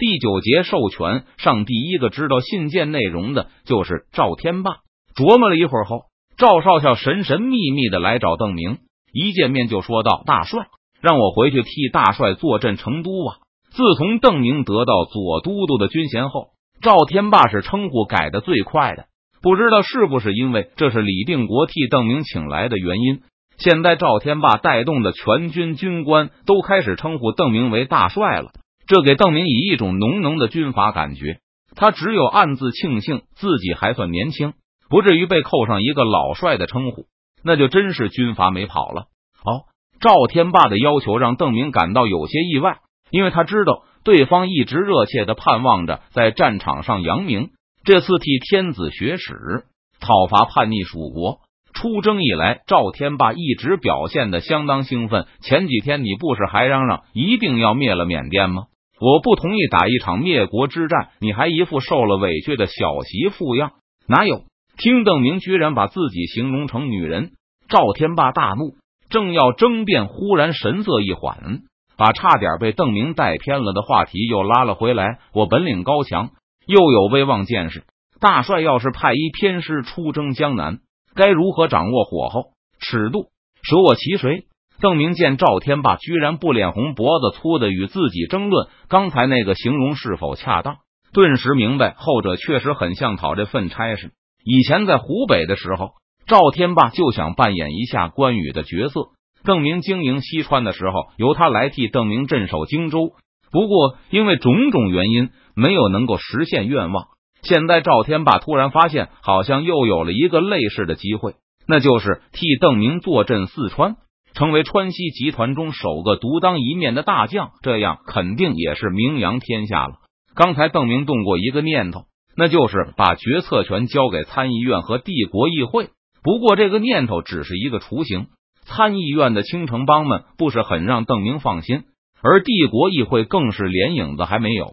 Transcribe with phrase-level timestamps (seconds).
[0.00, 4.76] 第九节授权上，第一个知道信件内容的就是赵天霸。
[5.14, 6.04] 琢磨了一会儿后，
[6.38, 8.78] 赵少校神神秘秘的来找邓明，
[9.12, 10.68] 一见面就说道：“大帅，
[11.02, 13.36] 让我回去替大帅坐镇成都啊！”
[13.76, 16.46] 自从邓明得到左都督的军衔后，
[16.80, 19.04] 赵天霸是称呼改的最快的。
[19.42, 23.20] 不知道是不是因为这是李定国替邓明请来的原因，
[23.58, 28.52] 现在赵天霸带动的全军军官都开始称呼邓明为大帅了。
[28.90, 31.38] 这给邓明以一种浓浓的军阀感觉，
[31.76, 34.54] 他只有暗自庆幸自己还算年轻，
[34.88, 37.04] 不至于被扣上一个老帅的称呼，
[37.44, 39.02] 那就真是军阀没跑了。
[39.44, 42.78] 哦，赵天霸的要求让邓明感到有些意外，
[43.12, 47.50] 因为他知道对方一直热切的盼望着在战场上扬名，
[47.84, 49.66] 这次替天子学史，
[50.00, 51.38] 讨伐叛逆蜀国。
[51.72, 55.28] 出征以来，赵天霸一直表现的相当兴奋。
[55.42, 58.64] 前几天你不是还嚷嚷一定要灭了缅甸吗？
[59.00, 63.72] 我不同意打一场灭国之战，你还一副受了委屈的小媳妇样，
[64.06, 64.44] 哪有？
[64.76, 67.32] 听邓明居然把自己形容成女人，
[67.68, 68.76] 赵天霸大怒，
[69.08, 71.62] 正要争辩，忽然神色一缓，
[71.96, 75.18] 把差点被邓明带偏了的话题又拉了回来。
[75.32, 76.30] 我本领高强，
[76.66, 77.84] 又有威望见识，
[78.20, 80.80] 大帅要是派一偏师出征江南，
[81.14, 83.28] 该如何掌握火候、尺度，
[83.62, 84.44] 舍我其谁？
[84.80, 90.78] 邓明见赵天霸居然不脸红脖子粗的与自己争论刚才那个形容是否恰当，
[91.12, 94.12] 顿时明白后者确实很像讨这份差事。
[94.42, 95.90] 以前在湖北的时候，
[96.26, 99.10] 赵天霸就想扮演一下关羽的角色。
[99.44, 103.12] 邓明经营西川的时候，由他来替邓明镇守荆州。
[103.52, 107.08] 不过因为种种原因，没有能够实现愿望。
[107.42, 111.34] 现在赵天霸突然发现，好像又有了一个类似的机会，
[111.66, 113.96] 那就是替邓明坐镇四川。
[114.34, 119.94] 成为川西集团中首个独当一面的大将，这样肯定也是名扬天下了。
[120.34, 122.04] 刚才邓明动过一个念头，
[122.36, 125.90] 那就是把决策权交给参议院和帝国议会。
[126.22, 128.28] 不过这个念头只是一个雏形，
[128.62, 131.84] 参议院的青城帮们不是很让邓明放心，
[132.22, 134.70] 而帝国议会更是连影子还没有。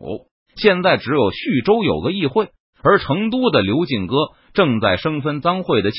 [0.55, 2.49] 现在只有叙州有个议会，
[2.83, 4.15] 而成都的刘进哥
[4.53, 5.97] 正在生分赃会的气。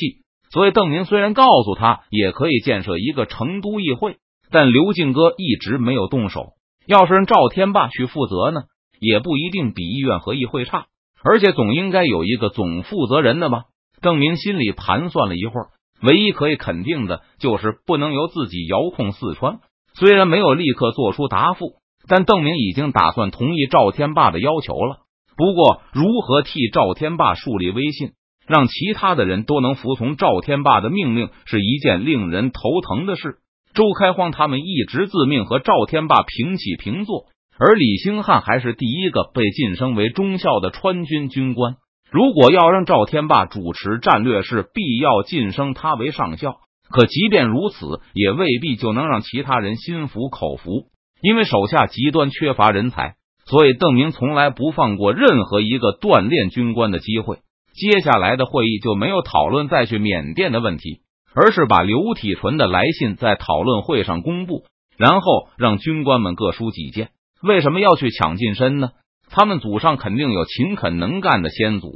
[0.50, 4.16] 所以，邓明虽然告诉他也可以建设一个成都议会，
[4.50, 6.52] 但刘进哥一直没有动手。
[6.86, 8.62] 要是让赵天霸去负责呢，
[8.98, 10.86] 也不一定比医院和议会差，
[11.22, 13.64] 而且总应该有一个总负责人的吧？
[14.00, 15.66] 邓明心里盘算了一会儿，
[16.00, 19.58] 唯一可以肯定的就是不能由自己遥控四川。
[19.94, 21.72] 虽然没有立刻做出答复，
[22.08, 25.00] 但邓明已经打算同意赵天霸的要求了。
[25.36, 28.12] 不过，如何替赵天霸树立威信？
[28.48, 33.36] 让其他的人都能服从赵天霸的命令是一件令人头疼的事。
[33.74, 37.26] 周开荒他们一直自命和赵天霸平起平坐，
[37.58, 41.76] 而李兴汉还是第一个被晋升为中校的川军军官。
[42.10, 46.56] 如果要让赵天霸主持战略，是必要晋升他为上校。
[46.90, 50.86] 可即便如此，也未必就能让其他人心服口服，
[51.20, 53.16] 因为手下极端缺乏人才。
[53.44, 57.36] 所以邓明从来不放过任何一个锻炼军官的机会。
[57.78, 61.02] 接下来的会议就没有讨论再去缅甸的问题，
[61.32, 64.64] 而是把刘体纯的来信在讨论会上公布，
[64.96, 67.10] 然后让军官们各抒己见。
[67.40, 68.90] 为什么要去抢近身呢？
[69.30, 71.92] 他们祖上肯定有勤恳能干的先祖，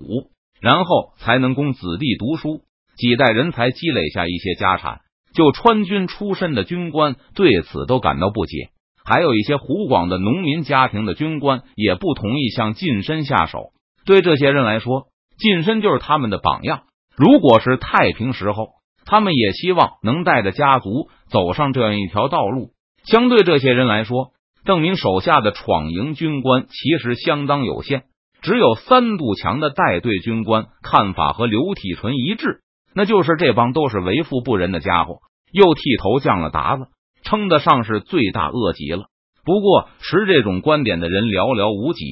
[0.61, 2.61] 然后才能供子弟读书，
[2.97, 5.01] 几代人才积累下一些家产。
[5.35, 8.69] 就川军出身的军官对此都感到不解，
[9.05, 13.73] 还有一些湖广的农民家庭的军官也不同意向近身下手。
[14.05, 15.07] 对这些人来说，
[15.43, 16.85] 晋身就是他们的榜样。
[17.17, 18.69] 如果是太平时候，
[19.05, 22.71] 他们也希望能带着家族走上这样一条道路。
[23.05, 24.31] 相对这些人来说，
[24.65, 28.05] 邓明手下的闯营军官其实相当有限，
[28.41, 32.61] 只有三度强的带队军官看法和刘体纯一致，
[32.95, 35.17] 那就是这帮都是为富不仁的家伙，
[35.53, 36.87] 又剃头降了达子，
[37.25, 39.07] 称得上是罪大恶极了。
[39.45, 42.07] 不过持这种观点的人寥寥无几。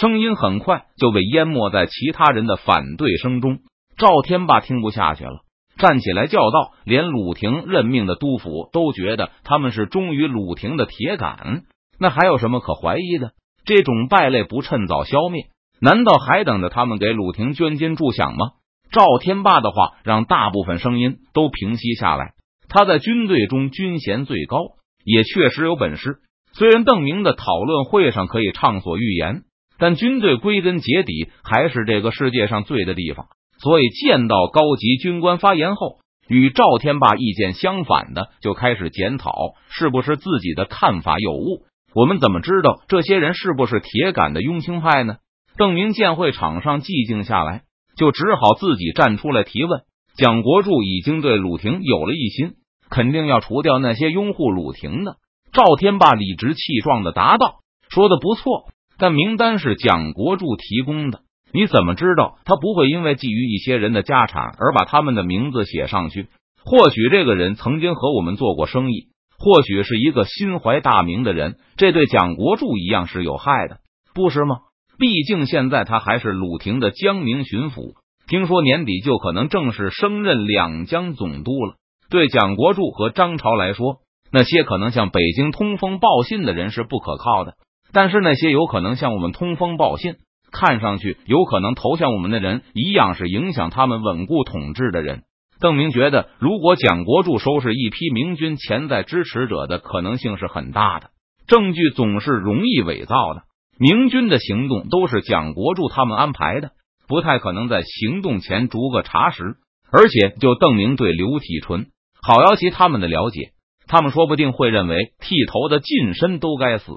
[0.00, 3.58] 声音很快就被淹没在其他人的反对声中。
[3.96, 5.40] 赵天霸听不下去了，
[5.76, 11.62] 站起来叫道：“连鲁廷任命的督府都觉得他们是忠于鲁廷的铁杆，
[11.98, 13.32] 那还有什么可怀疑的？
[13.64, 15.46] 这种败类不趁早消灭，
[15.80, 18.52] 难道还等着他们给鲁廷捐金助饷吗？”
[18.92, 22.34] 赵天霸的话让大部分声音都平息下来。
[22.68, 24.58] 他在军队中军衔最高，
[25.04, 26.18] 也确实有本事。
[26.52, 29.42] 虽然邓明的讨论会上可以畅所欲言。
[29.78, 33.26] 但军队归根结底还是这个世界上最的地方，
[33.60, 35.98] 所以见到高级军官发言后，
[36.28, 39.32] 与赵天霸意见相反的就开始检讨
[39.70, 41.62] 是不是自己的看法有误。
[41.94, 45.16] 我们怎么知道这些人是不是铁杆的雍清派呢？
[45.56, 47.62] 邓明见会场上寂静下来，
[47.96, 49.80] 就只好自己站出来提问。
[50.16, 52.54] 蒋国柱已经对鲁廷有了一心，
[52.90, 55.16] 肯定要除掉那些拥护鲁廷的。
[55.52, 58.66] 赵天霸理直气壮的答道：“说的不错，
[58.98, 61.20] 但名单是蒋国柱提供的，
[61.52, 66.26] 你怎么知道他不会因为觊觎一些人的家产而把他们的名字写上去？
[66.64, 69.06] 或许这个人曾经和我们做过生意，
[69.38, 73.78] 或许是一个心怀大名的人，这对蒋国柱一样是有害的，
[74.14, 74.56] 不是吗？
[74.98, 77.94] 毕竟现在他还是鲁廷的江宁巡抚。”
[78.28, 81.76] 听说年底就可能正式升任两江总督了。
[82.10, 84.00] 对蒋国柱和张朝来说，
[84.30, 87.54] 那些可能向北京通风报信的人是不可靠的。
[87.92, 90.16] 但是那些有可能向我们通风报信、
[90.50, 95.22] 看上去有可能投向我们的人，一样是影响他们稳固统治的人。
[95.60, 101.10] 邓明觉得，如果蒋国柱收拾一批明军潜在支持者的可能性是很大的。
[101.46, 103.42] 证据总是容易伪造的，
[103.78, 106.70] 明军的行动都是蒋国柱他们安排的。
[107.08, 109.56] 不太可能在行动前逐个查实，
[109.90, 111.86] 而且就邓明对刘体纯、
[112.20, 113.52] 郝瑶琪他们的了解，
[113.86, 116.92] 他们说不定会认为剃头的近身都该死，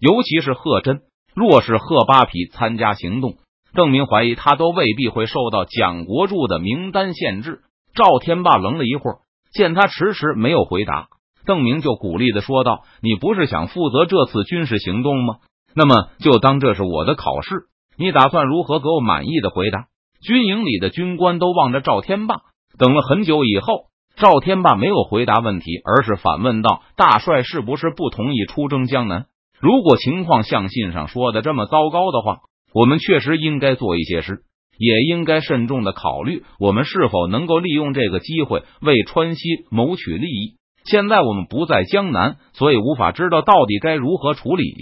[0.00, 1.00] 尤其是贺真。
[1.34, 3.34] 若是贺八皮参加行动，
[3.72, 7.60] 邓明怀疑他都未必会受到蒋国柱的名单限制。
[7.94, 9.18] 赵天霸愣了一会儿，
[9.52, 11.08] 见他迟迟没有回答，
[11.46, 15.36] 邓明就鼓励的说道：“你不是想负责这次军事行动吗？
[15.74, 17.66] 那么就当这是我的考试。”
[17.96, 19.86] 你打算如何给我满意的回答？
[20.20, 22.42] 军营里的军官都望着赵天霸，
[22.78, 23.86] 等了很久以后，
[24.16, 29.26] 赵天霸没有回答问题，而是反问道：“大帅是不是不同意出征江南？
[29.60, 32.40] 如果情况像信上说的这么糟糕的话，
[32.72, 34.42] 我们确实应该做一些事，
[34.78, 40.56] 也应该慎重的考虑我们是否能够利用这个机会为川西谋取利益。
[40.84, 44.74] 现在我们不在江南，所以无法知道到底该如何处理。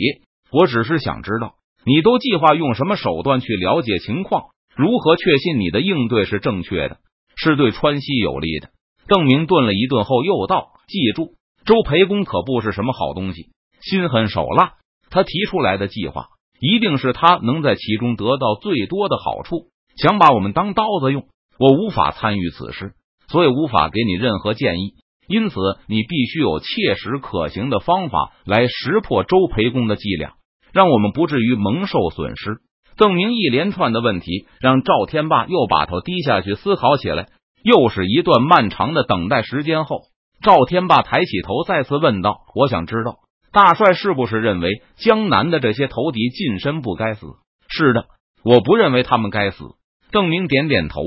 [0.52, 1.54] 我只是想知道。”
[1.88, 4.46] 你都计划用什么手段去了解情况？
[4.74, 6.96] 如何确信你的应对是正确的，
[7.36, 8.70] 是对川西有利的？
[9.06, 11.34] 邓明顿了一顿后又道：“记住，
[11.64, 13.50] 周培公可不是什么好东西，
[13.80, 14.74] 心狠手辣。
[15.10, 16.28] 他提出来的计划，
[16.60, 21.26] 一定是他能在其中得到最多的好处，想把我们当刀子用。
[21.58, 22.92] 我无法参与此事，
[23.28, 24.94] 所以无法给你任何建议。
[25.28, 25.56] 因此，
[25.86, 30.34] 你必须有切实可行的方法来识破周培公的伎俩。”
[30.72, 32.58] 让我们不至于蒙受损失。
[32.98, 37.28] 邓明一连串的问题让赵天霸又把头低下去思考起来。
[37.62, 40.02] 又是一段漫长的等待时间后，
[40.42, 43.16] 赵天霸抬起头，再次问道：“我想知道，
[43.56, 47.26] 大帅是不是认为江南的这些投敌近身不该死
[47.68, 48.04] ？”“是的，
[48.44, 49.64] 我不认为他们该死。”
[50.12, 51.00] 邓明点点头。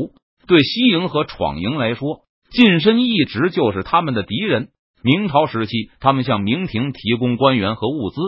[0.48, 4.70] 对西营和闯营来说，近身一直就是他们的敌人。
[5.04, 8.20] 明朝时期，他们向明廷提供官员和物资。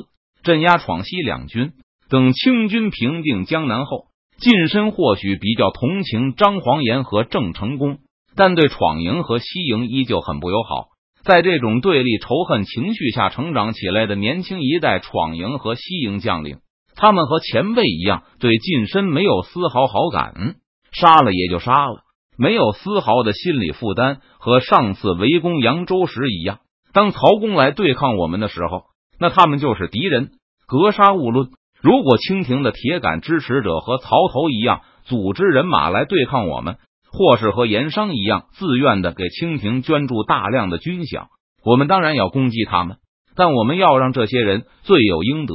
[0.44, 1.72] 镇压闯西两军，
[2.08, 4.06] 等清军平定江南后，
[4.38, 7.98] 近身或许比较同情张黄岩和郑成功，
[8.36, 10.90] 但对闯营和西营依旧很不友好。
[11.24, 16.58] 在这种对立仇恨情绪下成长起来的年轻一代闯营和西营将领，
[16.96, 20.56] 他们和前辈一样，对近身没有丝毫好感，
[20.92, 22.02] 杀了也就杀了，
[22.38, 24.20] 没有丝毫的心理负担。
[24.40, 26.60] 和上次围攻扬州时一样，
[26.94, 28.86] 当曹公来对抗我们的时候。
[29.20, 30.32] 那他们就是敌人，
[30.66, 31.50] 格杀勿论。
[31.80, 36.78] 如果清廷的铁杆支持者和曹头一样组织人马来对抗我们，
[37.12, 41.28] 或是和盐商一样自愿的给清廷捐助大量的军饷，
[41.64, 42.98] 我们当然要攻击他们。
[43.36, 45.54] 但我们要让这些人罪有应得，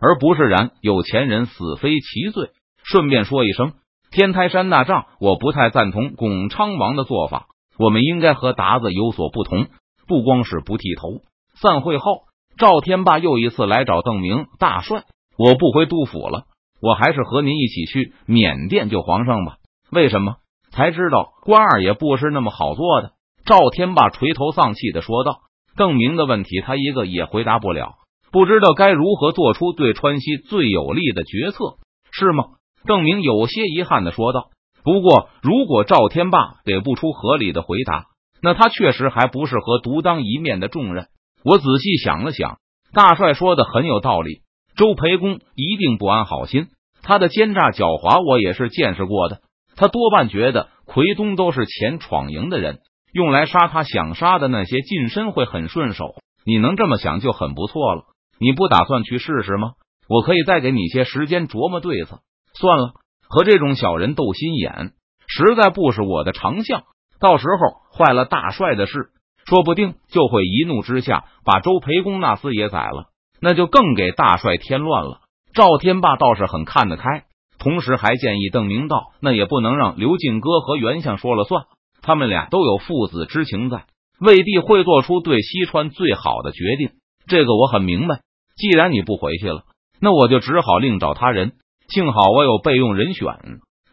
[0.00, 2.50] 而不是然有钱人死非其罪。
[2.82, 3.72] 顺便说一声，
[4.10, 7.46] 天台山大仗，我不太赞同巩昌王的做法。
[7.78, 9.68] 我们应该和达子有所不同，
[10.06, 11.20] 不光是不剃头。
[11.54, 12.24] 散会后。
[12.56, 15.02] 赵天霸又一次来找邓明大帅，
[15.36, 16.44] 我不回督府了，
[16.80, 19.56] 我还是和您一起去缅甸救皇上吧。
[19.90, 20.36] 为什么？
[20.74, 23.12] 才知道关二爷不是那么好做的。
[23.46, 25.40] 赵天霸垂头丧气的说道。
[25.76, 27.94] 邓明的问题他一个也回答不了，
[28.30, 31.78] 不知道该如何做出对川西最有利的决策，
[32.12, 32.44] 是吗？
[32.86, 34.50] 邓明有些遗憾的说道。
[34.84, 38.04] 不过，如果赵天霸给不出合理的回答，
[38.40, 41.08] 那他确实还不适合独当一面的重任。
[41.42, 42.58] 我仔细想了想，
[42.92, 44.42] 大帅说的很有道理。
[44.76, 46.68] 周培公一定不安好心，
[47.02, 49.40] 他的奸诈狡猾我也是见识过的。
[49.76, 52.80] 他多半觉得奎东都是前闯营的人，
[53.12, 56.14] 用来杀他想杀的那些近身会很顺手。
[56.44, 58.04] 你能这么想就很不错了。
[58.38, 59.72] 你不打算去试试吗？
[60.08, 62.20] 我可以再给你些时间琢磨对策。
[62.52, 62.92] 算了，
[63.28, 64.92] 和这种小人斗心眼，
[65.26, 66.84] 实在不是我的长项。
[67.18, 69.10] 到时候坏了大帅的事。
[69.46, 73.10] 说不定就会一怒之下把周培公那厮也宰了。
[73.40, 75.20] 那就更给大帅添乱了。
[75.52, 77.24] 赵天霸倒是很看得开，
[77.58, 81.64] 同时还建议邓明道：“那也不能让刘进哥和袁相说了算，
[82.02, 83.86] 他们俩都有父子之情在，
[84.20, 86.90] 未必会做出对西川最好的决定。
[87.26, 88.20] 这个我很明白。
[88.56, 89.62] 既然你不回去了，
[90.00, 91.52] 那我就只好另找他人。
[91.88, 93.26] 幸好我有备用人选，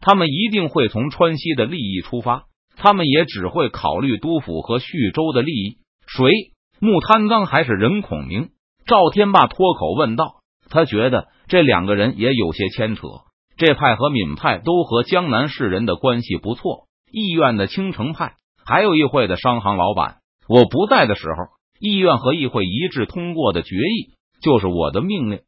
[0.02, 2.44] 他们一定会从川西的利益出发，
[2.76, 5.78] 他们也只会考虑督府和徐州的利益。
[6.08, 6.30] 谁？
[6.80, 8.50] 木贪刚还是任孔明？”
[8.86, 10.42] 赵天霸脱口问道。
[10.70, 13.02] 他觉得这两个人也有些牵扯。
[13.58, 18.34] 这派和闽派都和江南士人的关系不错，议院的青城派，
[18.66, 20.18] 还有议会的商行老板。
[20.48, 21.36] 我不在的时候，
[21.80, 25.42] 议院和议会一致通过的决议就是我的命令。